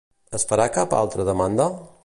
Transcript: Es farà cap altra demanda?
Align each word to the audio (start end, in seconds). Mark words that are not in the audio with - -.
Es 0.37 0.45
farà 0.51 0.65
cap 0.77 0.95
altra 1.01 1.27
demanda? 1.31 1.73